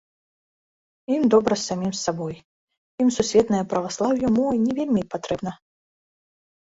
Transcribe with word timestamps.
Ім 1.17 1.21
добра 1.33 1.57
самім 1.67 1.91
з 1.95 1.99
сабой, 2.07 2.35
ім 3.05 3.09
сусветнае 3.17 3.63
праваслаўе 3.75 4.27
мо 4.39 4.47
не 4.67 4.71
вельмі 4.79 4.99
і 5.07 5.09
патрэбна. 5.17 5.51